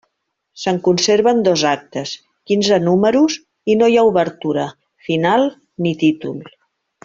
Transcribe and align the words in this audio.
Se'n 0.61 0.77
conserven 0.85 1.43
dos 1.47 1.65
actes, 1.71 2.15
quinze 2.51 2.79
números, 2.87 3.37
i 3.73 3.77
no 3.83 3.91
hi 3.93 3.99
ha 4.01 4.07
obertura, 4.13 4.65
final 5.11 5.47
ni 5.85 5.97
títol. 6.07 6.43